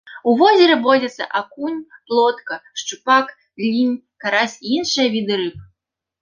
У 0.29 0.33
возеры 0.39 0.75
водзяцца 0.85 1.27
акунь, 1.39 1.75
плотка, 2.07 2.57
шчупак, 2.79 3.27
лінь, 3.67 3.93
карась 4.25 4.57
і 4.65 4.75
іншыя 4.79 5.07
віды 5.19 5.33
рыб. 5.45 5.63